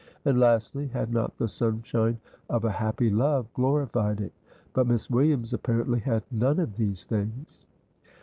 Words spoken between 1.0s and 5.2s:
not the sunshine of a happy love glorified it? But Miss